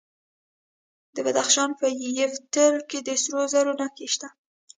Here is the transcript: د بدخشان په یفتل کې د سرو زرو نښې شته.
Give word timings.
د 1.15 1.17
بدخشان 1.25 1.69
په 1.79 1.85
یفتل 2.19 2.73
کې 2.89 2.99
د 3.07 3.09
سرو 3.23 3.41
زرو 3.53 3.71
نښې 3.79 4.07
شته. 4.13 4.27